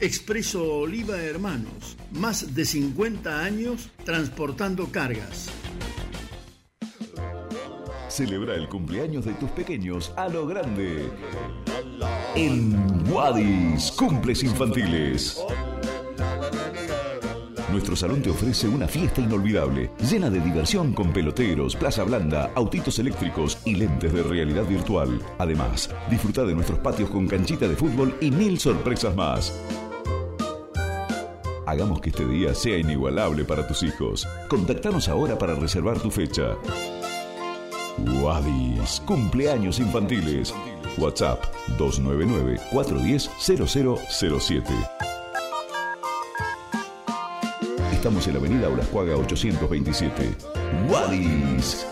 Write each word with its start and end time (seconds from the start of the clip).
Expreso 0.00 0.64
Oliva 0.64 1.20
Hermanos. 1.20 1.98
Más 2.12 2.54
de 2.54 2.64
50 2.64 3.44
años 3.44 3.90
transportando 4.06 4.90
cargas. 4.90 5.50
Celebra 8.08 8.54
el 8.54 8.70
cumpleaños 8.70 9.26
de 9.26 9.34
tus 9.34 9.50
pequeños 9.50 10.14
a 10.16 10.28
lo 10.28 10.46
grande. 10.46 11.10
En 12.34 13.10
Wadis, 13.12 13.92
cumples 13.92 14.42
infantiles. 14.44 15.38
Nuestro 17.72 17.96
salón 17.96 18.20
te 18.20 18.28
ofrece 18.28 18.68
una 18.68 18.86
fiesta 18.86 19.22
inolvidable, 19.22 19.90
llena 20.10 20.28
de 20.28 20.40
diversión 20.40 20.92
con 20.92 21.10
peloteros, 21.10 21.74
plaza 21.74 22.04
blanda, 22.04 22.50
autitos 22.54 22.98
eléctricos 22.98 23.56
y 23.64 23.76
lentes 23.76 24.12
de 24.12 24.22
realidad 24.22 24.66
virtual. 24.66 25.18
Además, 25.38 25.88
disfruta 26.10 26.44
de 26.44 26.54
nuestros 26.54 26.80
patios 26.80 27.08
con 27.08 27.26
canchita 27.26 27.66
de 27.66 27.74
fútbol 27.74 28.14
y 28.20 28.30
mil 28.30 28.58
sorpresas 28.60 29.16
más. 29.16 29.58
Hagamos 31.64 32.02
que 32.02 32.10
este 32.10 32.26
día 32.26 32.54
sea 32.54 32.76
inigualable 32.76 33.46
para 33.46 33.66
tus 33.66 33.82
hijos. 33.82 34.28
Contactanos 34.48 35.08
ahora 35.08 35.38
para 35.38 35.54
reservar 35.54 35.98
tu 35.98 36.10
fecha. 36.10 36.58
Wadis, 38.20 39.00
cumpleaños 39.06 39.78
infantiles. 39.78 40.54
WhatsApp 40.98 41.42
299 41.78 42.60
410 42.70 43.30
0007. 43.38 45.11
Estamos 48.02 48.26
en 48.26 48.32
la 48.32 48.40
avenida 48.40 48.68
Olascuaga 48.68 49.16
827. 49.16 50.34
Wadis. 50.88 51.86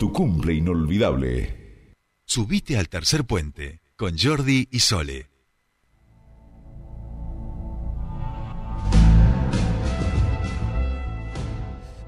Tu 0.00 0.12
cumple 0.12 0.54
inolvidable. 0.54 1.94
Subite 2.26 2.76
al 2.76 2.88
tercer 2.88 3.24
puente 3.24 3.82
con 3.94 4.18
Jordi 4.18 4.66
y 4.72 4.80
Sole. 4.80 5.30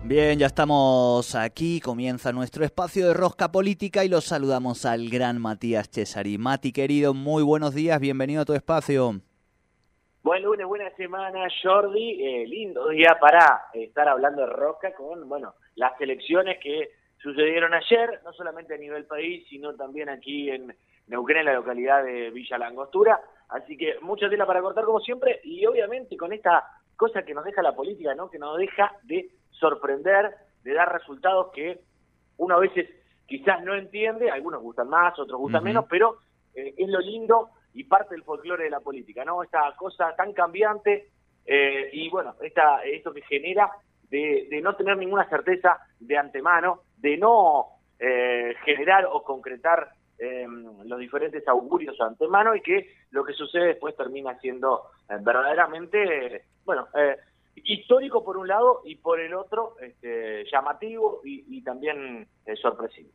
Bien, 0.03 0.37
ya 0.37 0.49
estamos 0.49 1.37
aquí, 1.37 1.79
comienza 1.79 2.33
nuestro 2.33 2.65
espacio 2.65 3.07
de 3.07 3.15
rosca 3.15 3.53
política 3.53 4.05
y 4.05 4.09
los 4.09 4.25
saludamos 4.25 4.85
al 4.87 5.09
gran 5.09 5.41
Matías 5.41 5.89
Cesari. 5.89 6.37
Mati, 6.39 6.73
querido, 6.73 7.15
muy 7.15 7.45
buenos 7.45 7.77
días, 7.77 8.01
bienvenido 8.01 8.43
a 8.43 8.45
tu 8.45 8.55
espacio. 8.55 9.21
Buen 10.25 10.43
lunes, 10.43 10.67
buena 10.67 10.89
semana, 10.97 11.49
Jordi. 11.63 12.27
Eh, 12.27 12.47
lindo 12.47 12.89
día 12.89 13.19
para 13.21 13.67
estar 13.75 14.09
hablando 14.09 14.41
de 14.41 14.47
rosca 14.47 14.95
con, 14.95 15.29
bueno, 15.29 15.53
las 15.75 16.01
elecciones 16.01 16.57
que 16.63 16.93
sucedieron 17.19 17.75
ayer, 17.75 18.23
no 18.25 18.33
solamente 18.33 18.73
a 18.73 18.79
nivel 18.79 19.05
país, 19.05 19.47
sino 19.51 19.75
también 19.75 20.09
aquí 20.09 20.49
en 20.49 20.75
Neuquén, 21.09 21.37
en 21.37 21.45
la 21.45 21.53
localidad 21.53 22.03
de 22.03 22.31
Villa 22.31 22.57
Langostura. 22.57 23.21
Así 23.51 23.77
que 23.77 23.97
mucha 24.01 24.31
tela 24.31 24.47
para 24.47 24.63
cortar 24.63 24.87
como 24.87 25.01
siempre 25.01 25.43
y 25.45 25.67
obviamente 25.67 26.17
con 26.17 26.33
esta 26.33 26.65
cosa 26.97 27.23
que 27.23 27.35
nos 27.35 27.45
deja 27.45 27.61
la 27.61 27.77
política, 27.77 28.15
¿no? 28.15 28.31
Que 28.31 28.39
nos 28.39 28.57
deja 28.57 28.97
de 29.03 29.29
sorprender, 29.51 30.35
de 30.63 30.73
dar 30.73 30.91
resultados 30.91 31.53
que 31.53 31.81
uno 32.39 32.55
a 32.55 32.61
veces 32.61 32.89
quizás 33.27 33.63
no 33.63 33.75
entiende, 33.75 34.31
algunos 34.31 34.63
gustan 34.63 34.89
más, 34.89 35.19
otros 35.19 35.39
gustan 35.39 35.65
menos, 35.65 35.85
pero 35.91 36.17
eh, 36.55 36.73
es 36.79 36.89
lo 36.89 37.01
lindo 37.01 37.51
y 37.75 37.85
parte 37.85 38.15
del 38.15 38.25
folclore 38.25 38.65
de 38.65 38.71
la 38.71 38.81
política, 38.81 39.25
¿no? 39.25 39.43
Esta 39.43 39.75
cosa 39.77 40.15
tan 40.17 40.33
cambiante 40.33 41.09
eh, 41.45 41.91
y 41.93 42.09
bueno, 42.09 42.35
esta, 42.41 42.83
esto 42.85 43.13
que 43.13 43.23
genera 43.23 43.71
de, 44.09 44.47
de, 44.49 44.61
no 44.61 44.77
tener 44.77 44.97
ninguna 44.97 45.29
certeza 45.29 45.79
de 46.01 46.17
antemano, 46.17 46.83
de 46.97 47.17
no 47.17 47.67
eh, 47.99 48.55
generar 48.65 49.07
o 49.07 49.23
concretar 49.23 49.91
los 50.85 50.99
diferentes 51.01 51.47
augurios 51.49 51.99
de 51.99 52.05
antemano 52.05 52.55
y 52.55 52.63
que 52.63 52.89
lo 53.11 53.25
que 53.25 53.35
sucede 53.35 53.67
después 53.67 53.95
termina 53.97 54.39
siendo 54.39 54.85
verdaderamente, 55.21 56.45
bueno, 56.65 56.87
histórico 57.57 58.25
por 58.25 58.37
un 58.37 58.49
lado 58.49 58.83
y 58.85 58.97
por 58.97 59.21
el 59.21 59.35
otro 59.35 59.77
este, 59.81 60.45
llamativo 60.51 61.21
y, 61.25 61.63
también 61.63 62.27
eh, 62.45 62.57
sorpresivo. 62.61 63.09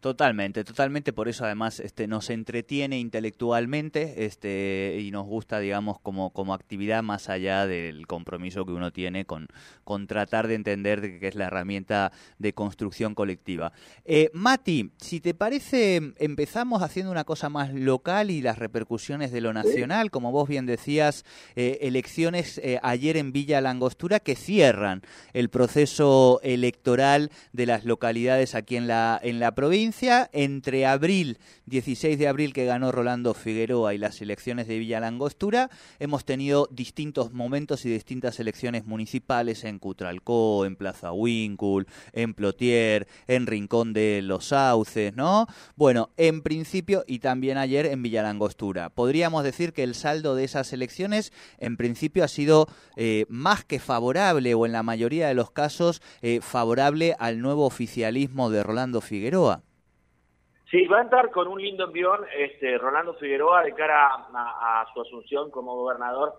Totalmente, 0.00 0.64
totalmente, 0.64 1.12
por 1.12 1.28
eso 1.28 1.44
además 1.44 1.80
este, 1.80 2.08
nos 2.08 2.30
entretiene 2.30 2.98
intelectualmente 2.98 4.24
este, 4.24 4.98
y 5.00 5.10
nos 5.10 5.26
gusta, 5.26 5.60
digamos, 5.60 6.00
como, 6.00 6.30
como 6.30 6.54
actividad 6.54 7.02
más 7.02 7.28
allá 7.28 7.66
del 7.66 8.06
compromiso 8.06 8.64
que 8.64 8.72
uno 8.72 8.90
tiene 8.90 9.26
con, 9.26 9.48
con 9.84 10.06
tratar 10.06 10.48
de 10.48 10.54
entender 10.54 11.20
que 11.20 11.28
es 11.28 11.34
la 11.34 11.46
herramienta 11.46 12.10
de 12.38 12.52
construcción 12.54 13.14
colectiva. 13.14 13.72
Eh, 14.04 14.30
Mati, 14.32 14.92
si 14.96 15.20
te 15.20 15.34
parece, 15.34 16.14
empezamos 16.16 16.82
haciendo 16.82 17.12
una 17.12 17.24
cosa 17.24 17.48
más 17.48 17.72
local 17.72 18.30
y 18.30 18.40
las 18.40 18.58
repercusiones 18.58 19.30
de 19.30 19.40
lo 19.40 19.52
nacional, 19.52 20.10
como 20.10 20.32
vos 20.32 20.48
bien 20.48 20.66
decías, 20.66 21.24
eh, 21.54 21.78
elecciones 21.82 22.60
ayer 22.82 23.16
en 23.16 23.32
Villa 23.32 23.60
Langostura 23.80 24.20
que 24.20 24.36
cierran 24.36 25.00
el 25.32 25.48
proceso 25.48 26.38
electoral 26.42 27.30
de 27.54 27.64
las 27.64 27.86
localidades 27.86 28.54
aquí 28.54 28.76
en 28.76 28.86
la, 28.86 29.18
en 29.22 29.40
la 29.40 29.54
provincia. 29.54 30.28
Entre 30.34 30.84
abril, 30.84 31.38
16 31.64 32.18
de 32.18 32.28
abril 32.28 32.52
que 32.52 32.66
ganó 32.66 32.92
Rolando 32.92 33.32
Figueroa 33.32 33.94
y 33.94 33.98
las 33.98 34.20
elecciones 34.20 34.68
de 34.68 34.78
Villa 34.78 35.00
Langostura, 35.00 35.70
hemos 35.98 36.26
tenido 36.26 36.68
distintos 36.70 37.32
momentos 37.32 37.86
y 37.86 37.90
distintas 37.90 38.38
elecciones 38.38 38.84
municipales 38.84 39.64
en 39.64 39.78
Cutralcó, 39.78 40.66
en 40.66 40.76
Plaza 40.76 41.12
Wincul, 41.12 41.86
en 42.12 42.34
Plotier, 42.34 43.08
en 43.28 43.46
Rincón 43.46 43.94
de 43.94 44.20
los 44.20 44.48
Sauces, 44.48 45.16
¿no? 45.16 45.46
Bueno, 45.74 46.10
en 46.18 46.42
principio 46.42 47.02
y 47.06 47.20
también 47.20 47.56
ayer 47.56 47.86
en 47.86 48.02
Villa 48.02 48.22
Langostura. 48.22 48.90
Podríamos 48.90 49.42
decir 49.42 49.72
que 49.72 49.84
el 49.84 49.94
saldo 49.94 50.34
de 50.34 50.44
esas 50.44 50.70
elecciones 50.74 51.32
en 51.56 51.78
principio 51.78 52.24
ha 52.24 52.28
sido 52.28 52.68
eh, 52.96 53.24
más 53.30 53.64
que 53.70 53.78
favorable 53.78 54.52
o 54.54 54.66
en 54.66 54.72
la 54.72 54.82
mayoría 54.82 55.28
de 55.28 55.34
los 55.34 55.52
casos 55.52 56.02
eh, 56.22 56.40
favorable 56.42 57.14
al 57.20 57.40
nuevo 57.40 57.64
oficialismo 57.64 58.50
de 58.50 58.64
Rolando 58.64 59.00
Figueroa. 59.00 59.62
Sí, 60.68 60.86
va 60.86 60.98
a 60.98 61.02
entrar 61.02 61.30
con 61.30 61.46
un 61.46 61.62
lindo 61.62 61.84
envión 61.84 62.20
este, 62.36 62.76
Rolando 62.78 63.14
Figueroa 63.14 63.62
de 63.62 63.72
cara 63.72 64.08
a, 64.34 64.84
su 64.92 65.00
asunción 65.00 65.52
como 65.52 65.76
gobernador 65.76 66.34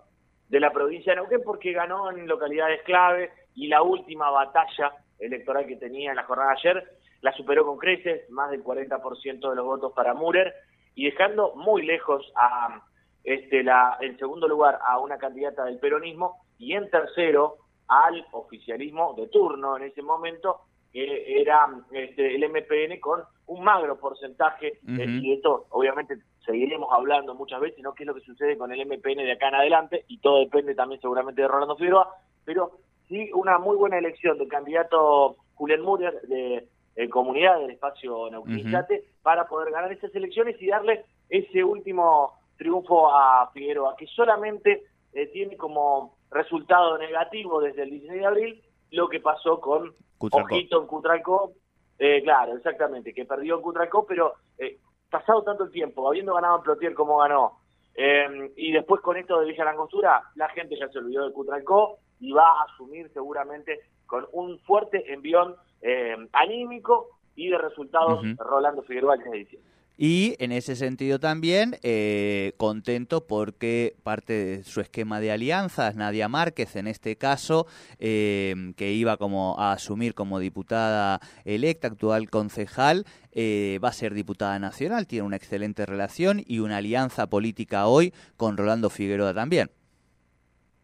de 0.50 0.60
la 0.60 0.72
provincia 0.72 1.14
de 1.14 1.22
Neuquén 1.22 1.42
porque 1.44 1.72
ganó 1.72 2.12
en 2.12 2.28
localidades 2.28 2.82
clave 2.84 3.32
y 3.56 3.70
la 3.70 3.82
última 3.82 4.30
batalla 4.30 4.92
electoral 5.18 5.66
que 5.66 5.78
tenía 5.78 6.10
en 6.10 6.18
la 6.18 6.24
jornada 6.24 6.52
de 6.52 6.60
ayer 6.60 6.84
la 7.22 7.32
superó 7.34 7.66
con 7.66 7.78
creces, 7.78 8.30
más 8.30 8.52
del 8.52 8.62
40% 8.64 9.50
de 9.50 9.56
los 9.56 9.66
votos 9.66 9.94
para 9.94 10.14
Murer 10.14 10.54
y 10.96 11.06
dejando 11.06 11.56
muy 11.56 11.84
lejos 11.86 12.30
a 12.36 12.84
este, 13.24 13.64
la, 13.64 13.98
en 14.02 14.18
segundo 14.18 14.48
lugar 14.48 14.80
a 14.86 15.00
una 15.00 15.18
candidata 15.18 15.66
del 15.66 15.80
peronismo 15.80 16.42
y 16.58 16.74
en 16.74 16.90
tercero 16.90 17.58
al 17.88 18.26
oficialismo 18.32 19.14
de 19.18 19.28
turno 19.28 19.78
en 19.78 19.84
ese 19.84 20.02
momento, 20.02 20.62
que 20.94 21.42
era 21.42 21.68
este, 21.92 22.36
el 22.36 22.50
MPN 22.50 23.00
con 23.00 23.22
un 23.48 23.64
magro 23.64 24.00
porcentaje, 24.00 24.80
eh, 24.88 25.20
y 25.22 25.34
esto 25.34 25.66
obviamente 25.70 26.18
seguiremos 26.46 26.90
hablando 26.92 27.36
muchas 27.36 27.60
veces, 27.60 27.84
¿no? 27.84 27.94
¿Qué 27.94 28.04
es 28.04 28.08
lo 28.08 28.16
que 28.16 28.22
sucede 28.22 28.58
con 28.58 28.72
el 28.72 28.86
MPN 28.86 29.18
de 29.18 29.34
acá 29.34 29.50
en 29.50 29.56
adelante? 29.56 30.06
Y 30.08 30.20
todo 30.20 30.40
depende 30.40 30.74
también 30.74 31.02
seguramente 31.02 31.42
de 31.42 31.48
Rolando 31.48 31.76
Figueroa, 31.76 32.16
pero 32.46 32.72
sí 33.08 33.30
una 33.34 33.58
muy 33.58 33.76
buena 33.76 33.98
elección 33.98 34.38
del 34.38 34.48
candidato 34.48 35.36
Julián 35.56 35.82
Murer 35.82 36.22
de 36.22 36.68
Comunidad 37.10 37.60
del 37.60 37.72
Espacio 37.72 38.30
Neuquinizate 38.30 39.04
para 39.22 39.48
poder 39.48 39.72
ganar 39.72 39.92
esas 39.92 40.14
elecciones 40.16 40.62
y 40.62 40.68
darle 40.68 41.04
ese 41.30 41.64
último 41.64 42.34
triunfo 42.62 43.12
a 43.12 43.50
Figueroa, 43.52 43.96
que 43.98 44.06
solamente 44.06 44.84
eh, 45.14 45.28
tiene 45.34 45.58
como 45.58 46.16
resultado 46.30 46.96
negativo 47.00 47.60
desde 47.60 47.82
el 47.82 47.90
16 47.90 48.20
de 48.20 48.26
abril 48.28 48.64
lo 48.92 49.10
que 49.10 49.20
pasó 49.20 49.60
con 49.60 49.96
Ojito 50.20 50.80
en 50.80 50.88
Cutralcó. 50.88 51.54
Eh, 51.98 52.22
claro, 52.24 52.56
exactamente, 52.56 53.16
que 53.16 53.26
perdió 53.26 53.56
en 53.56 53.62
Cutralcó, 53.64 54.06
pero 54.06 54.36
eh, 54.60 54.78
pasado 55.10 55.42
tanto 55.42 55.64
el 55.64 55.72
tiempo, 55.72 56.08
habiendo 56.08 56.36
ganado 56.36 56.58
en 56.58 56.64
Plotier 56.64 56.94
como 56.94 57.18
ganó, 57.18 57.62
em, 57.96 58.52
y 58.56 58.72
después 58.72 59.02
con 59.02 59.18
esto 59.18 59.40
de 59.40 59.48
Villa 59.48 59.66
Langostura, 59.66 60.22
la 60.36 60.50
gente 60.50 60.78
ya 60.78 60.88
se 60.90 61.00
olvidó 61.00 61.26
de 61.26 61.34
Cutralcó 61.34 61.98
y 62.20 62.32
va 62.32 62.48
a 62.48 62.66
asumir 62.72 63.12
seguramente 63.12 63.80
con 64.06 64.28
un 64.34 64.60
fuerte 64.60 65.12
envión 65.12 65.56
em, 65.82 66.28
anímico 66.34 67.10
y 67.36 67.50
de 67.50 67.58
resultados 67.58 68.24
Rolando 68.38 68.84
Figueroa 68.84 69.16
el 69.16 69.46
10 69.46 69.64
y 70.04 70.36
en 70.44 70.52
ese 70.52 70.76
sentido 70.76 71.20
también 71.20 71.76
eh, 71.84 72.54
contento 72.58 73.28
porque 73.28 73.94
parte 74.04 74.34
de 74.34 74.64
su 74.64 74.82
esquema 74.82 75.20
de 75.20 75.32
alianzas, 75.32 75.96
Nadia 75.96 76.28
Márquez 76.28 76.76
en 76.76 76.88
este 76.88 77.18
caso, 77.18 77.68
eh, 78.00 78.56
que 78.76 78.94
iba 78.94 79.18
como 79.18 79.60
a 79.60 79.74
asumir 79.74 80.16
como 80.16 80.40
diputada 80.40 81.20
electa, 81.46 81.90
actual 81.90 82.32
concejal, 82.32 83.06
eh, 83.32 83.78
va 83.84 83.90
a 83.90 83.94
ser 83.94 84.16
diputada 84.16 84.58
nacional, 84.58 85.06
tiene 85.06 85.28
una 85.28 85.36
excelente 85.36 85.86
relación 85.86 86.42
y 86.48 86.62
una 86.62 86.78
alianza 86.78 87.28
política 87.28 87.86
hoy 87.86 88.12
con 88.38 88.58
Rolando 88.58 88.90
Figueroa 88.90 89.36
también. 89.36 89.70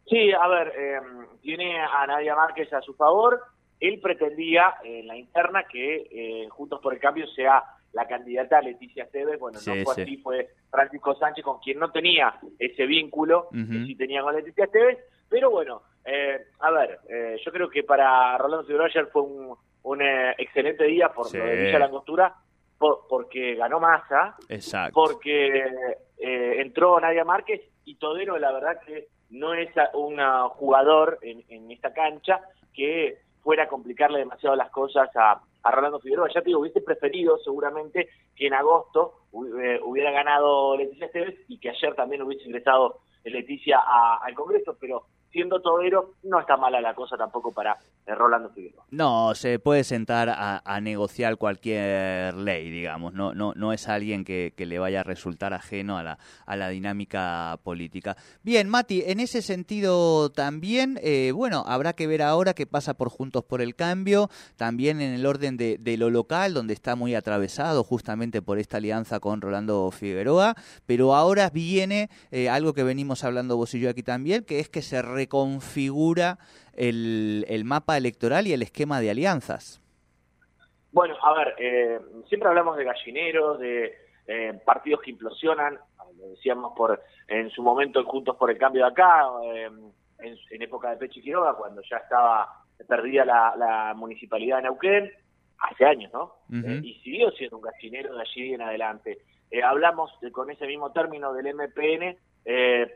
Sí, 0.06 0.32
a 0.32 0.48
ver, 0.48 0.72
tiene 1.42 1.80
a 1.80 2.06
Nadia 2.06 2.36
Márquez 2.36 2.72
a 2.72 2.82
su 2.82 2.94
favor. 2.94 3.42
Él 3.80 4.00
pretendía 4.00 4.76
en 4.84 5.08
la 5.08 5.18
interna 5.18 5.64
que 5.64 6.46
Juntos 6.52 6.80
por 6.82 6.94
el 6.94 7.00
Cambio 7.00 7.26
sea 7.30 7.64
la 7.98 8.08
candidata 8.08 8.62
Leticia 8.62 9.06
Esteves, 9.06 9.40
bueno, 9.40 9.58
no 9.66 9.84
fue 9.84 10.04
así, 10.04 10.18
fue 10.18 10.50
Francisco 10.70 11.16
Sánchez 11.16 11.44
con 11.44 11.60
quien 11.60 11.80
no 11.80 11.92
tenía 11.92 12.36
ese 12.60 12.86
vínculo 12.86 13.50
que 13.52 13.86
sí 13.86 13.96
tenía 13.96 14.22
con 14.22 14.36
Leticia 14.36 14.66
Esteves, 14.66 15.00
pero 15.28 15.50
bueno, 15.50 15.82
eh, 16.06 16.46
a 16.60 16.70
ver, 16.70 17.00
eh, 17.10 17.38
yo 17.44 17.52
creo 17.52 17.70
que 17.70 17.84
para 17.84 18.38
Rolando 18.38 18.66
Figueroa 18.66 18.86
ayer 18.86 19.08
fue 19.08 19.24
un, 19.24 19.58
un 19.82 20.02
eh, 20.04 20.36
excelente 20.38 20.84
día 20.84 21.10
por 21.10 21.34
lo 21.34 21.44
de 21.44 21.56
Villa 21.56 21.80
Langostura, 21.80 22.36
porque 22.78 23.56
ganó 23.56 23.80
masa, 23.80 24.36
porque 24.94 25.64
entró 26.20 27.00
Nadia 27.00 27.26
Márquez 27.26 27.62
y 27.84 27.96
Todero, 27.96 28.38
la 28.38 28.52
verdad 28.52 28.80
que 28.86 29.08
no 29.32 29.56
es 29.56 29.70
un 29.96 30.20
jugador 30.50 31.18
en, 31.24 31.44
en 31.50 31.72
esta 31.72 31.92
cancha 31.92 32.42
que 32.76 33.18
fuera 33.42 33.64
a 33.64 33.68
complicarle 33.68 34.20
demasiado 34.20 34.56
las 34.56 34.70
cosas 34.70 35.10
a, 35.16 35.42
a 35.64 35.72
Rolando 35.72 36.00
Figueroa. 36.00 36.30
Ya 36.34 36.42
te 36.42 36.48
digo, 36.48 36.60
hubiese 36.60 36.82
preferido 36.82 37.38
seguramente 37.40 38.10
que 38.36 38.48
en 38.48 38.54
agosto 38.54 39.14
hubiera 39.32 40.12
ganado 40.12 40.78
Leticia 40.78 41.08
Esteves 41.08 41.36
y 41.48 41.60
que 41.60 41.70
ayer 41.70 41.96
también 41.96 42.22
hubiese 42.22 42.46
ingresado 42.46 43.00
Leticia 43.24 43.80
al 44.22 44.34
Congreso, 44.34 44.78
pero 44.80 45.06
siendo 45.32 45.62
todero, 45.62 46.14
no 46.24 46.40
está 46.40 46.58
mala 46.58 46.82
la 46.82 46.94
cosa 46.94 47.18
tampoco 47.18 47.52
para 47.52 47.78
eh, 48.06 48.16
Rolando 48.16 48.50
Figueroa. 48.50 48.86
No, 48.92 49.36
se 49.36 49.60
puede 49.60 49.84
sentar 49.84 50.30
a, 50.30 50.82
negociar 50.82 51.38
cualquier 51.38 52.36
ley, 52.36 52.70
digamos. 52.70 53.14
No, 53.14 53.34
no, 53.34 53.54
no 53.56 53.74
es 53.74 53.88
alguien 53.88 54.24
que, 54.24 54.54
le 54.58 54.80
vaya 54.80 55.00
a 55.00 55.04
resultar 55.04 55.54
ajeno 55.54 55.98
a 55.98 56.04
la, 56.04 56.20
a 56.46 56.56
la 56.56 56.70
dinámica 56.70 57.58
política. 57.64 58.18
Bien, 58.44 58.68
Mati, 58.70 59.04
en 59.06 59.20
ese 59.20 59.42
sentido 59.42 60.30
también, 60.32 61.00
eh, 61.02 61.32
bueno, 61.34 61.64
habrá 61.68 61.94
que 61.94 62.08
ver 62.08 62.22
ahora 62.22 62.54
qué 62.54 62.66
pasa 62.66 62.96
por 62.96 63.10
Juntos 63.10 63.44
por 63.44 63.62
el 63.62 63.76
Cambio, 63.76 64.30
también 64.56 65.02
en 65.02 65.14
el 65.14 65.26
orden 65.26 65.58
de, 65.58 65.98
lo 65.98 66.10
local, 66.10 66.54
donde 66.54 66.74
está 66.74 66.96
muy 66.96 67.16
atravesado 67.16 67.84
justamente 67.84 68.42
por 68.42 68.60
esta 68.60 68.78
alianza 68.78 69.20
con 69.20 69.42
Rolando 69.42 69.90
Figueroa, 69.92 70.56
pero 70.86 71.16
ahora 71.16 71.50
viene 71.50 72.10
eh, 72.32 72.50
algo 72.50 72.74
que 72.74 72.84
venimos 72.84 73.24
hablando 73.24 73.58
vos 73.58 73.74
y 73.74 73.80
yo 73.80 73.90
aquí 73.90 74.04
también, 74.04 74.44
que 74.44 74.60
es 74.60 74.70
que 74.70 74.82
se 74.82 75.02
reconfigura 75.18 76.38
el, 76.74 77.46
el 77.50 77.66
mapa 77.66 77.98
electoral 77.98 78.48
y 78.48 78.54
el 78.54 78.62
esquema 78.62 79.00
de 79.00 79.10
alianzas? 79.10 79.82
Bueno, 80.98 81.16
a 81.22 81.32
ver, 81.34 81.56
eh, 81.60 82.00
siempre 82.28 82.50
hablamos 82.50 82.76
de 82.76 82.84
gallineros, 82.84 83.60
de 83.60 83.94
eh, 84.26 84.60
partidos 84.66 85.02
que 85.02 85.12
implosionan, 85.12 85.78
lo 86.18 86.30
decíamos 86.30 86.74
por 86.76 87.04
en 87.28 87.52
su 87.52 87.62
momento 87.62 88.04
Juntos 88.04 88.36
por 88.36 88.50
el 88.50 88.58
Cambio 88.58 88.84
de 88.84 88.90
acá, 88.90 89.28
eh, 89.44 89.70
en, 90.20 90.62
época 90.64 90.90
de 90.90 90.98
Pechi 90.98 91.22
Quiroga, 91.22 91.54
cuando 91.54 91.84
ya 91.88 91.98
estaba 91.98 92.64
perdida 92.88 93.26
la, 93.26 93.94
municipalidad 93.96 94.58
de 94.58 94.64
Neuquén, 94.64 95.12
hace 95.60 95.86
años, 95.86 96.12
¿no? 96.14 96.34
y 96.82 96.96
siguió 97.04 97.30
siendo 97.32 97.58
un 97.58 97.64
gallinero 97.64 98.16
de 98.16 98.22
allí 98.22 98.54
en 98.56 98.62
adelante. 98.64 99.20
hablamos 99.64 100.12
con 100.32 100.50
ese 100.50 100.66
mismo 100.66 100.92
término 100.94 101.32
del 101.34 101.54
MPN 101.54 102.18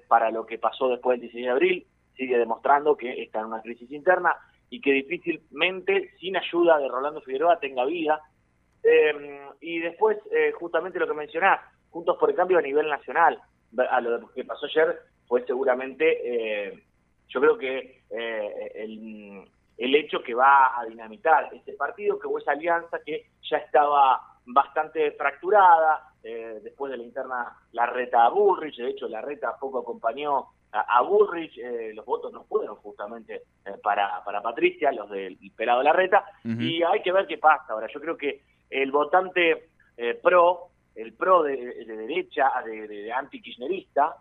para 0.08 0.32
lo 0.32 0.48
que 0.48 0.58
pasó 0.58 0.90
después 0.90 1.20
del 1.20 1.30
16 1.30 1.46
de 1.46 1.52
abril, 1.52 1.88
sigue 2.16 2.38
demostrando 2.38 2.96
que 2.96 3.22
está 3.22 3.40
en 3.40 3.48
una 3.48 3.62
crisis 3.62 3.92
interna 3.92 4.36
y 4.70 4.80
que 4.80 4.94
difícilmente, 4.94 6.12
sin 6.20 6.38
ayuda 6.38 6.78
de 6.78 6.88
Rolando 6.88 7.22
Figueroa, 7.22 7.60
tenga 7.60 7.86
vida. 7.86 8.22
Em, 8.84 9.42
y 9.60 9.80
después, 9.80 10.18
eh, 10.32 10.52
justamente 10.54 11.00
lo 11.00 11.08
que 11.08 11.14
mencionás, 11.14 11.60
Juntos 11.90 12.18
por 12.18 12.30
el 12.30 12.38
Cambio 12.38 12.58
a 12.58 12.62
nivel 12.62 12.88
nacional, 12.88 13.38
a 13.78 14.02
lo 14.02 14.32
que 14.32 14.46
pasó 14.46 14.66
ayer 14.66 14.98
fue 15.28 15.46
seguramente, 15.46 16.06
eh, 16.24 16.84
yo 17.28 17.42
creo 17.42 17.58
que 17.58 18.04
eh, 18.10 18.72
el, 18.76 19.44
el, 19.78 19.96
hecho 19.96 20.24
que 20.24 20.34
va 20.34 20.80
a 20.80 20.86
dinamitar 20.86 21.50
este 21.54 21.74
partido, 21.74 22.18
que 22.18 22.30
fue 22.30 22.40
esa 22.40 22.52
alianza 22.52 23.00
que 23.06 23.28
ya 23.50 23.58
estaba 23.58 24.22
bastante 24.46 25.12
fracturada, 25.12 26.11
después 26.24 26.92
de 26.92 26.98
la 26.98 27.04
interna 27.04 27.58
la 27.72 27.86
reta 27.88 28.26
a 28.26 28.30
Bullrich, 28.30 28.78
de 28.78 28.90
hecho 28.90 29.08
la 29.08 29.22
reta 29.22 29.58
poco 29.60 29.80
acompañó 29.80 30.50
a, 30.72 31.02
Burrich, 31.02 31.58
eh, 31.58 31.92
los 31.94 32.06
votos 32.06 32.32
no 32.32 32.44
fueron 32.46 32.76
justamente 32.78 33.44
eh, 33.66 33.72
para, 33.84 34.24
para 34.24 34.42
Patricia, 34.42 34.92
los 34.92 35.10
del 35.10 35.38
pelado 35.56 35.84
Larreta, 35.84 36.24
y 36.44 36.82
hay 36.84 37.02
que 37.02 37.12
ver 37.12 37.28
qué 37.28 37.38
pasa. 37.38 37.74
Ahora, 37.74 37.88
yo 37.94 38.00
creo 38.00 38.18
que 38.18 38.42
el 38.70 38.92
votante 38.92 39.70
eh, 39.98 40.20
pro, 40.22 40.70
el 40.96 41.14
pro 41.14 41.44
de, 41.44 41.58
derecha, 41.86 42.50
de, 42.66 42.88
de, 42.88 43.12
anti-kirchnerista, 43.12 44.16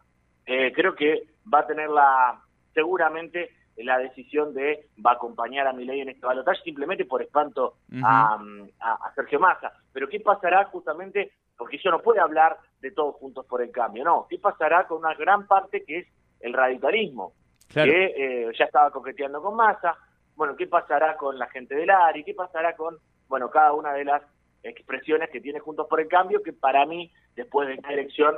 creo 0.45 0.97
que 0.97 1.23
va 1.53 1.61
a 1.61 1.67
tener 1.67 1.89
la, 1.89 2.41
seguramente 2.75 3.51
la 3.77 3.99
decisión 3.99 4.53
de 4.53 4.89
va 5.05 5.13
a 5.13 5.15
acompañar 5.15 5.69
a 5.69 5.73
Milei 5.73 6.01
en 6.01 6.09
este 6.09 6.27
balotaje 6.27 6.63
simplemente 6.65 7.05
por 7.05 7.23
espanto 7.23 7.77
a, 8.03 8.37
a, 8.81 9.15
Sergio 9.15 9.39
Massa. 9.39 9.73
Pero 9.93 10.09
¿qué 10.09 10.19
pasará 10.19 10.65
justamente? 10.65 11.33
Porque 11.61 11.77
eso 11.77 11.91
no 11.91 12.01
puede 12.01 12.21
hablar 12.21 12.57
de 12.81 12.91
todos 12.91 13.17
juntos 13.17 13.45
por 13.45 13.61
el 13.61 13.71
cambio, 13.71 14.03
no. 14.03 14.27
¿Qué 14.31 14.39
pasará 14.39 14.87
con 14.87 15.01
una 15.01 15.13
gran 15.13 15.47
parte 15.47 15.85
que 15.85 15.99
es 15.99 16.07
el 16.41 16.55
radicalismo, 16.55 17.35
que 17.69 17.83
eh, 18.17 18.51
ya 18.59 18.65
estaba 18.65 18.91
coqueteando 18.91 19.43
con 19.43 19.57
Massa. 19.57 19.95
Bueno, 20.35 20.57
¿qué 20.57 20.67
pasará 20.67 21.19
con 21.19 21.39
la 21.39 21.49
gente 21.49 21.75
del 21.75 21.91
ARI? 21.91 22.25
¿Qué 22.25 22.33
pasará 22.33 22.75
con, 22.75 22.97
bueno, 23.29 23.51
cada 23.51 23.75
una 23.75 23.93
de 23.93 24.07
las 24.07 24.23
expresiones 24.63 25.29
que 25.29 25.43
tiene 25.43 25.61
Juntos 25.61 25.87
por 25.87 26.01
el 26.01 26.09
Cambio, 26.09 26.43
que 26.43 26.55
para 26.55 26.87
mí, 26.87 27.13
después 27.37 27.69
de 27.69 27.75
esta 27.75 27.93
elección, 27.93 28.37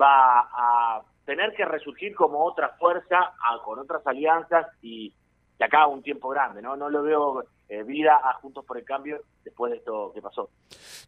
va 0.00 0.40
a 0.52 1.02
tener 1.24 1.54
que 1.54 1.64
resurgir 1.64 2.16
como 2.16 2.44
otra 2.44 2.70
fuerza, 2.70 3.34
con 3.64 3.78
otras 3.78 4.04
alianzas 4.04 4.66
y 4.82 5.14
de 5.60 5.64
acá 5.64 5.86
un 5.86 6.02
tiempo 6.02 6.28
grande, 6.30 6.60
¿no? 6.60 6.74
No 6.74 6.90
lo 6.90 7.04
veo 7.04 7.44
eh, 7.72 7.84
vida 7.84 8.20
a 8.22 8.34
Juntos 8.34 8.66
por 8.66 8.76
el 8.76 8.84
Cambio 8.84 9.22
después 9.44 9.72
de 9.72 9.78
esto 9.78 10.12
que 10.14 10.20
pasó. 10.20 10.50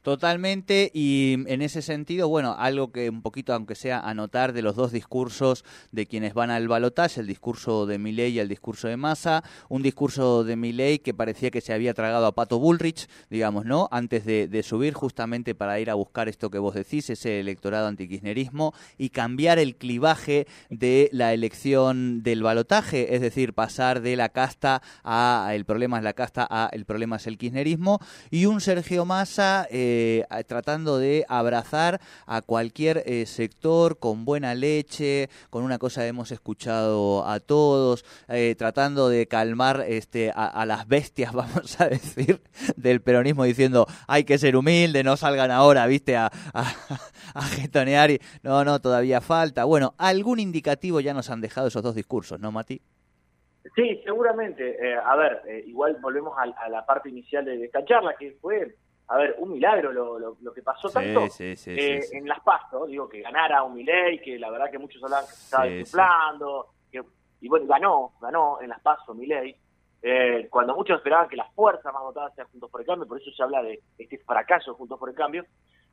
Totalmente, 0.02 0.90
y 0.94 1.44
en 1.46 1.60
ese 1.60 1.82
sentido, 1.82 2.28
bueno, 2.28 2.56
algo 2.58 2.90
que 2.90 3.10
un 3.10 3.20
poquito, 3.20 3.52
aunque 3.52 3.74
sea 3.74 4.00
anotar 4.00 4.54
de 4.54 4.62
los 4.62 4.74
dos 4.74 4.90
discursos 4.90 5.62
de 5.92 6.06
quienes 6.06 6.32
van 6.32 6.50
al 6.50 6.66
balotaje, 6.66 7.20
el 7.20 7.26
discurso 7.26 7.84
de 7.84 7.98
Milei 7.98 8.32
y 8.32 8.38
el 8.38 8.48
discurso 8.48 8.88
de 8.88 8.96
Massa, 8.96 9.44
un 9.68 9.82
discurso 9.82 10.42
de 10.42 10.56
Milei 10.56 11.00
que 11.00 11.12
parecía 11.12 11.50
que 11.50 11.60
se 11.60 11.74
había 11.74 11.92
tragado 11.92 12.26
a 12.26 12.32
Pato 12.32 12.58
Bullrich, 12.58 13.08
digamos, 13.28 13.66
¿no? 13.66 13.88
Antes 13.90 14.24
de, 14.24 14.62
subir 14.62 14.94
justamente 14.94 15.54
para 15.54 15.78
ir 15.80 15.90
a 15.90 15.94
buscar 15.94 16.30
esto 16.30 16.48
que 16.48 16.58
vos 16.58 16.74
decís, 16.74 17.10
ese 17.10 17.40
electorado 17.40 17.88
antikirchnerismo, 17.88 18.72
y 18.96 19.10
cambiar 19.10 19.58
el 19.58 19.76
clivaje 19.76 20.46
de 20.70 21.10
la 21.12 21.34
elección 21.34 22.22
del 22.22 22.42
balotaje, 22.42 23.14
es 23.14 23.20
decir, 23.20 23.52
pasar 23.52 24.00
de 24.00 24.16
la 24.16 24.30
casta 24.30 24.80
a 25.02 25.50
el 25.52 25.66
problema 25.66 25.98
es 25.98 26.04
la 26.04 26.14
casta 26.14 26.46
el 26.72 26.84
problema 26.84 27.16
es 27.16 27.26
el 27.26 27.38
kirchnerismo, 27.38 28.00
y 28.30 28.46
un 28.46 28.60
Sergio 28.60 29.04
Massa 29.04 29.66
eh, 29.70 30.24
tratando 30.46 30.98
de 30.98 31.24
abrazar 31.28 32.00
a 32.26 32.42
cualquier 32.42 33.02
eh, 33.06 33.26
sector 33.26 33.98
con 33.98 34.24
buena 34.24 34.54
leche, 34.54 35.28
con 35.50 35.64
una 35.64 35.78
cosa 35.78 36.02
que 36.02 36.08
hemos 36.08 36.30
escuchado 36.30 37.26
a 37.26 37.40
todos, 37.40 38.04
eh, 38.28 38.54
tratando 38.56 39.08
de 39.08 39.26
calmar 39.26 39.84
este, 39.88 40.32
a, 40.34 40.64
las 40.66 40.86
bestias, 40.86 41.32
vamos 41.34 41.80
a 41.80 41.88
decir, 41.88 42.42
del 42.76 43.00
peronismo, 43.00 43.44
diciendo 43.44 43.86
hay 44.06 44.24
que 44.24 44.38
ser 44.38 44.56
humilde, 44.56 45.02
no 45.02 45.16
salgan 45.16 45.50
ahora, 45.50 45.86
viste, 45.86 46.16
a, 46.16 46.30
a, 46.52 46.74
a 47.34 47.42
getonear 47.42 48.10
y 48.10 48.20
no, 48.42 48.64
no, 48.64 48.80
todavía 48.80 49.20
falta. 49.20 49.64
Bueno, 49.64 49.94
algún 49.98 50.40
indicativo 50.40 51.00
ya 51.00 51.14
nos 51.14 51.30
han 51.30 51.40
dejado 51.40 51.68
esos 51.68 51.82
dos 51.82 51.94
discursos, 51.94 52.40
¿no, 52.40 52.52
Mati? 52.52 52.80
Sí, 53.74 54.00
seguramente. 54.04 54.76
Eh, 54.78 54.96
a 54.96 55.16
ver, 55.16 55.42
eh, 55.46 55.64
igual 55.66 55.96
volvemos 56.00 56.36
a, 56.36 56.68
la 56.68 56.84
parte 56.84 57.08
inicial 57.08 57.44
de, 57.44 57.64
esta 57.64 57.84
charla, 57.84 58.14
que 58.18 58.32
fue, 58.40 58.76
a 59.08 59.16
ver, 59.16 59.36
un 59.38 59.52
milagro 59.52 59.92
lo, 59.92 60.18
lo, 60.18 60.52
que 60.52 60.62
pasó 60.62 60.90
tanto 60.90 61.26
eh, 61.38 62.00
en 62.12 62.28
las 62.28 62.40
pastos, 62.40 62.88
digo, 62.88 63.08
que 63.08 63.22
ganara 63.22 63.62
un 63.62 63.74
Milei, 63.74 64.20
que 64.20 64.38
la 64.38 64.50
verdad 64.50 64.70
que 64.70 64.78
muchos 64.78 65.02
hablaban 65.02 65.26
que 65.26 65.32
se 65.32 65.44
estaba 65.44 65.64
desuplando, 65.64 66.66
que, 66.92 67.02
y 67.40 67.48
bueno, 67.48 67.66
ganó, 67.66 68.12
ganó 68.20 68.60
en 68.60 68.68
las 68.68 68.80
pasos 68.80 69.16
Milei, 69.16 69.56
cuando 70.50 70.74
muchos 70.74 70.98
esperaban 70.98 71.28
que 71.28 71.36
las 71.36 71.50
fuerzas 71.54 71.90
más 71.90 72.02
votadas 72.02 72.34
sean 72.34 72.46
Juntos 72.48 72.70
por 72.70 72.82
el 72.82 72.86
Cambio, 72.86 73.08
por 73.08 73.18
eso 73.18 73.30
se 73.30 73.42
habla 73.42 73.62
de 73.62 73.80
este 73.96 74.18
fracaso 74.18 74.74
Juntos 74.74 74.98
por 74.98 75.08
el 75.08 75.14
Cambio, 75.14 75.46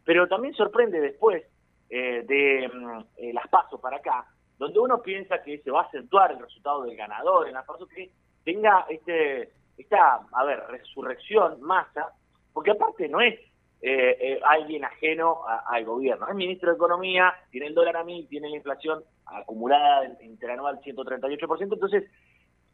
pero 0.03 0.27
también 0.27 0.53
sorprende 0.53 0.99
después 0.99 1.41
de 1.87 2.69
mm, 2.73 3.33
las 3.33 3.47
pasos 3.47 3.79
para 3.79 3.97
acá, 3.97 4.27
donde 4.61 4.79
uno 4.79 5.01
piensa 5.01 5.41
que 5.41 5.57
se 5.57 5.71
va 5.71 5.81
a 5.81 5.85
acentuar 5.85 6.31
el 6.31 6.39
resultado 6.39 6.83
del 6.83 6.95
ganador 6.95 7.47
en 7.47 7.55
la 7.55 7.63
paso 7.63 7.87
que 7.87 8.11
tenga 8.43 8.85
este 8.89 9.49
esta, 9.75 10.19
a 10.31 10.45
ver, 10.45 10.63
resurrección, 10.69 11.59
masa, 11.63 12.13
porque 12.53 12.69
aparte 12.69 13.09
no 13.09 13.21
es 13.21 13.39
eh, 13.81 14.17
eh, 14.21 14.39
alguien 14.43 14.85
ajeno 14.85 15.41
al 15.47 15.83
gobierno, 15.83 16.27
es 16.27 16.35
ministro 16.35 16.69
de 16.69 16.75
Economía, 16.75 17.33
tiene 17.49 17.65
el 17.65 17.73
dólar 17.73 17.97
a 17.97 18.03
mí, 18.03 18.27
tiene 18.29 18.51
la 18.51 18.57
inflación 18.57 19.03
acumulada 19.25 20.05
interanual 20.21 20.79
138%, 20.81 21.73
entonces 21.73 22.03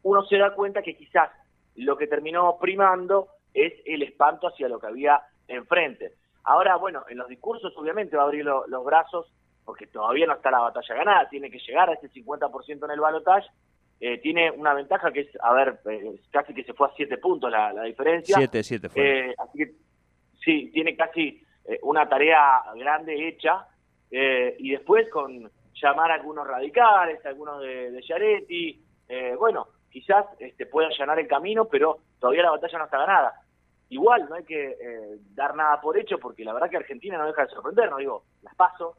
uno 0.02 0.22
se 0.26 0.36
da 0.36 0.54
cuenta 0.54 0.82
que 0.82 0.94
quizás 0.94 1.30
lo 1.76 1.96
que 1.96 2.06
terminó 2.06 2.58
primando 2.60 3.28
es 3.54 3.72
el 3.86 4.02
espanto 4.02 4.48
hacia 4.48 4.68
lo 4.68 4.78
que 4.78 4.88
había 4.88 5.22
enfrente. 5.46 6.12
Ahora, 6.44 6.76
bueno, 6.76 7.06
en 7.08 7.16
los 7.16 7.28
discursos 7.28 7.72
obviamente 7.78 8.14
va 8.14 8.24
a 8.24 8.26
abrir 8.26 8.44
los 8.44 8.84
brazos 8.84 9.32
porque 9.68 9.86
todavía 9.86 10.24
no 10.24 10.32
está 10.32 10.50
la 10.50 10.60
batalla 10.60 10.94
ganada, 10.94 11.28
tiene 11.28 11.50
que 11.50 11.58
llegar 11.58 11.90
a 11.90 11.92
ese 11.92 12.10
50% 12.10 12.86
en 12.86 12.90
el 12.90 13.00
balotaje, 13.00 13.50
eh, 14.00 14.16
tiene 14.16 14.50
una 14.50 14.72
ventaja 14.72 15.12
que 15.12 15.20
es, 15.20 15.28
a 15.42 15.52
ver, 15.52 15.78
eh, 15.90 16.18
casi 16.30 16.54
que 16.54 16.64
se 16.64 16.72
fue 16.72 16.86
a 16.86 16.92
7 16.96 17.18
puntos 17.18 17.50
la, 17.50 17.82
diferencia. 17.82 18.34
7, 18.38 18.62
7 18.62 18.88
fue. 18.88 19.02
Eh, 19.02 19.34
así 19.36 19.58
que, 19.58 19.72
sí, 20.42 20.70
tiene 20.72 20.96
casi 20.96 21.44
eh, 21.66 21.78
una 21.82 22.08
tarea 22.08 22.62
grande 22.76 23.28
hecha 23.28 23.66
eh, 24.10 24.56
y 24.58 24.70
después 24.70 25.06
con 25.10 25.50
llamar 25.74 26.12
a 26.12 26.14
algunos 26.14 26.46
radicales, 26.46 27.20
algunos 27.26 27.60
de, 27.60 27.90
de 27.90 28.00
Yaretti, 28.00 28.82
eh, 29.06 29.34
bueno, 29.38 29.68
quizás 29.90 30.24
este, 30.38 30.64
puedan 30.64 30.92
allanar 30.92 31.18
el 31.18 31.28
camino, 31.28 31.66
pero 31.66 31.98
todavía 32.18 32.44
la 32.44 32.52
batalla 32.52 32.78
no 32.78 32.84
está 32.86 32.96
ganada. 32.96 33.34
Igual 33.90 34.30
no 34.30 34.36
hay 34.36 34.44
que 34.44 34.76
dar 35.34 35.54
nada 35.54 35.78
por 35.78 35.98
hecho 35.98 36.18
porque 36.18 36.42
la 36.42 36.54
verdad 36.54 36.70
que 36.70 36.78
Argentina 36.78 37.18
no 37.18 37.26
deja 37.26 37.44
de 37.44 37.50
sorprender, 37.50 37.90
no 37.90 37.98
digo, 37.98 38.24
las 38.40 38.54
paso. 38.54 38.96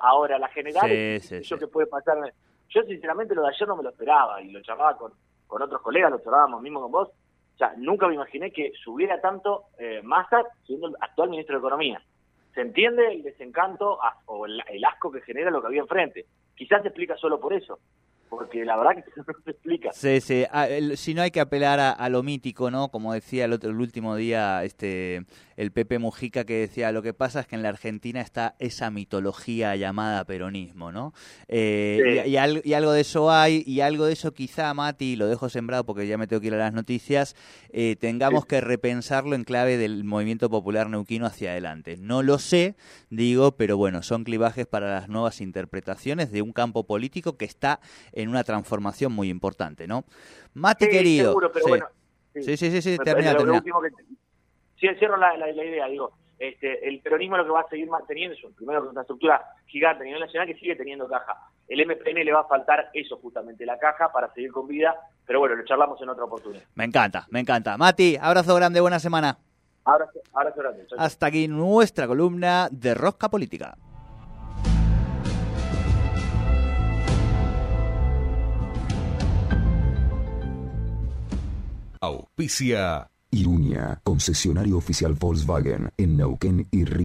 Ahora 0.00 0.38
la 0.38 0.48
general, 0.48 0.90
yo 1.20 1.58
que 1.58 1.66
puede 1.66 1.86
pasar, 1.86 2.16
yo 2.68 2.82
sinceramente 2.82 3.34
lo 3.34 3.42
de 3.42 3.48
ayer 3.48 3.68
no 3.68 3.76
me 3.76 3.82
lo 3.82 3.90
esperaba 3.90 4.42
y 4.42 4.50
lo 4.50 4.60
llamaba 4.60 4.96
con, 4.96 5.12
con 5.46 5.62
otros 5.62 5.80
colegas, 5.82 6.10
lo 6.10 6.18
charlábamos 6.18 6.62
mismo 6.62 6.80
con 6.80 6.92
vos, 6.92 7.10
sea, 7.60 7.74
nunca 7.76 8.08
me 8.08 8.14
imaginé 8.14 8.50
que 8.50 8.72
subiera 8.82 9.20
tanto 9.20 9.64
eh, 9.78 10.00
Massa 10.02 10.42
siendo 10.66 10.88
el 10.88 10.96
actual 10.98 11.28
ministro 11.28 11.56
de 11.56 11.60
Economía. 11.60 12.02
Se 12.54 12.62
entiende 12.62 13.12
el 13.12 13.22
desencanto 13.22 13.98
o 14.26 14.46
el, 14.46 14.84
asco 14.84 15.12
que 15.12 15.20
genera 15.20 15.50
lo 15.50 15.60
que 15.60 15.68
había 15.68 15.82
enfrente. 15.82 16.24
Quizás 16.56 16.82
se 16.82 16.88
explica 16.88 17.16
solo 17.16 17.38
por 17.38 17.52
eso 17.52 17.78
porque 18.30 18.64
la 18.64 18.76
verdad 18.76 19.04
que 19.04 19.10
no 19.16 19.24
se 19.44 19.50
explica. 19.50 19.92
Sí, 19.92 20.20
sí. 20.20 20.44
Ah, 20.50 20.68
si 20.94 21.12
no 21.12 21.22
hay 21.22 21.32
que 21.32 21.40
apelar 21.40 21.80
a, 21.80 22.08
lo 22.08 22.22
mítico, 22.22 22.70
¿no? 22.70 22.88
Como 22.88 23.12
decía 23.12 23.44
el, 23.44 23.52
otro, 23.52 23.70
el 23.70 23.80
último 23.80 24.16
día 24.16 24.64
este 24.64 25.26
el 25.60 25.72
Pepe 25.72 25.98
Mujica 25.98 26.44
que 26.44 26.54
decía, 26.54 26.90
lo 26.90 27.02
que 27.02 27.12
pasa 27.12 27.40
es 27.40 27.46
que 27.46 27.54
en 27.54 27.62
la 27.62 27.68
Argentina 27.68 28.22
está 28.22 28.54
esa 28.58 28.90
mitología 28.90 29.76
llamada 29.76 30.24
peronismo, 30.24 30.90
¿no? 30.90 31.12
Eh, 31.48 32.24
y, 32.26 32.36
algo 32.72 32.92
de 32.92 33.02
eso 33.02 33.30
hay, 33.30 33.62
y 33.66 33.82
algo 33.82 34.06
de 34.06 34.14
eso 34.14 34.32
quizá, 34.32 34.72
Mati, 34.72 35.16
lo 35.16 35.28
dejo 35.28 35.50
sembrado 35.50 35.84
porque 35.84 36.06
ya 36.06 36.16
me 36.16 36.26
tengo 36.26 36.40
que 36.40 36.46
ir 36.46 36.54
a 36.54 36.56
las 36.56 36.72
noticias, 36.72 37.36
eh, 37.74 37.96
tengamos 38.00 38.46
que 38.46 38.62
repensarlo 38.62 39.34
en 39.34 39.44
clave 39.44 39.76
del 39.76 40.02
movimiento 40.02 40.48
popular 40.48 40.88
neuquino 40.88 41.26
hacia 41.26 41.50
adelante. 41.50 41.98
No 41.98 42.22
lo 42.22 42.38
sé, 42.38 42.74
digo, 43.10 43.52
pero 43.52 43.76
bueno, 43.76 44.02
son 44.02 44.24
clivajes 44.24 44.66
para 44.66 44.90
las 44.90 45.10
nuevas 45.10 45.42
interpretaciones 45.42 46.32
de 46.32 46.40
un 46.40 46.54
campo 46.54 46.86
político 46.86 47.36
que 47.36 47.44
está 47.44 47.80
en 48.22 48.28
una 48.28 48.44
transformación 48.44 49.12
muy 49.12 49.28
importante, 49.28 49.86
¿no? 49.86 50.04
Mati 50.54 50.88
querido. 50.88 51.36
sí. 52.34 52.56
sí. 52.56 52.70
sí, 52.70 52.82
sí, 52.82 52.98
termina, 52.98 53.36
termina. 53.36 53.62
Sí, 54.80 54.88
cierro 54.98 55.18
la, 55.18 55.36
la, 55.36 55.50
idea, 55.50 55.86
digo, 55.88 56.12
este, 56.38 56.88
el 56.88 57.00
peronismo 57.00 57.36
lo 57.36 57.44
que 57.44 57.50
va 57.50 57.60
a 57.60 57.68
seguir 57.68 57.86
manteniendo 57.88 58.34
es, 58.34 58.54
primero, 58.56 58.88
una 58.88 59.02
estructura 59.02 59.44
gigante 59.66 60.02
a 60.02 60.06
nivel 60.06 60.20
nacional 60.20 60.46
que 60.48 60.54
sigue 60.54 60.74
teniendo 60.74 61.06
caja. 61.06 61.36
El 61.68 61.86
MPN 61.86 62.24
le 62.24 62.32
va 62.32 62.40
a 62.40 62.48
faltar 62.48 62.90
eso 62.94 63.18
justamente, 63.18 63.66
la 63.66 63.78
caja 63.78 64.10
para 64.10 64.32
seguir 64.32 64.50
con 64.50 64.66
vida, 64.66 64.96
pero 65.26 65.38
bueno, 65.38 65.54
lo 65.54 65.64
charlamos 65.66 66.00
en 66.00 66.08
otra 66.08 66.24
oportunidad. 66.24 66.62
Me 66.74 66.84
encanta, 66.84 67.26
me 67.28 67.40
encanta. 67.40 67.76
Mati, 67.76 68.16
abrazo 68.18 68.54
grande, 68.54 68.80
buena 68.80 68.98
semana. 68.98 69.36
Abrazo, 69.84 70.20
abrazo 70.32 70.60
grande. 70.60 70.86
Hasta 70.96 71.26
aquí 71.26 71.46
nuestra 71.46 72.06
columna 72.06 72.68
de 72.70 72.94
Rosca 72.94 73.28
Política. 73.28 73.76
Auspicia 82.02 83.10
Iruña, 83.30 84.00
concesionario 84.02 84.78
oficial 84.78 85.12
Volkswagen 85.12 85.90
en 85.98 86.16
Neuquén 86.16 86.66
y 86.70 86.86